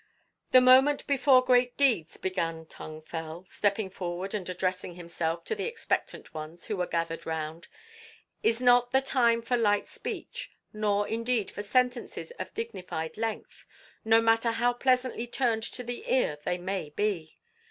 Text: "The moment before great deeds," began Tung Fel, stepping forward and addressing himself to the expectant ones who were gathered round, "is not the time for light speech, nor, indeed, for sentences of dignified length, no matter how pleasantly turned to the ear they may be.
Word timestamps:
"The 0.49 0.61
moment 0.61 1.05
before 1.05 1.43
great 1.45 1.77
deeds," 1.77 2.17
began 2.17 2.65
Tung 2.65 3.03
Fel, 3.03 3.45
stepping 3.45 3.91
forward 3.91 4.33
and 4.33 4.49
addressing 4.49 4.95
himself 4.95 5.45
to 5.45 5.53
the 5.53 5.65
expectant 5.65 6.33
ones 6.33 6.65
who 6.65 6.77
were 6.77 6.87
gathered 6.87 7.27
round, 7.27 7.67
"is 8.41 8.59
not 8.59 8.89
the 8.89 9.01
time 9.01 9.43
for 9.43 9.55
light 9.57 9.85
speech, 9.85 10.49
nor, 10.73 11.07
indeed, 11.07 11.51
for 11.51 11.61
sentences 11.61 12.31
of 12.39 12.51
dignified 12.55 13.15
length, 13.15 13.67
no 14.03 14.19
matter 14.23 14.53
how 14.53 14.73
pleasantly 14.73 15.27
turned 15.27 15.61
to 15.61 15.83
the 15.83 16.03
ear 16.11 16.39
they 16.45 16.57
may 16.57 16.89
be. 16.89 17.37